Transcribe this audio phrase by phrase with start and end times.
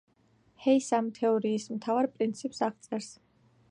[0.63, 3.17] ჰეის ამ თეორიის მთავარ პრინციპს აღწერს.